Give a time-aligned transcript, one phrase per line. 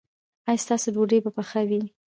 [0.47, 1.81] ایا ستاسو ډوډۍ به پخه وي؟